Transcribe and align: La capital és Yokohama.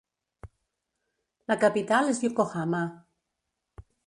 La 1.53 1.59
capital 1.65 2.09
és 2.15 2.23
Yokohama. 2.27 2.81